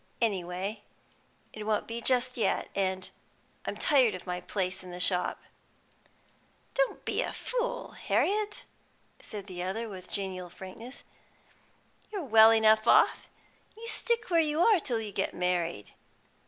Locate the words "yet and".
2.35-3.07